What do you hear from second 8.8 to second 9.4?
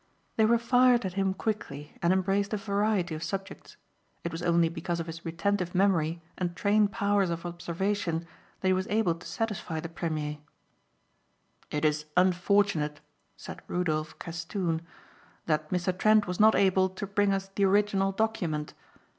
able to